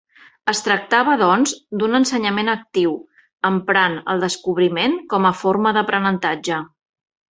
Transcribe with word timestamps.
Es 0.53 0.61
tractava, 0.67 1.17
doncs, 1.23 1.53
d'un 1.83 1.99
ensenyament 1.99 2.51
actiu, 2.55 2.97
emprant 3.53 4.01
el 4.15 4.27
descobriment 4.29 5.01
com 5.17 5.33
a 5.33 5.37
forma 5.47 5.79
d'aprenentatge. 5.81 6.65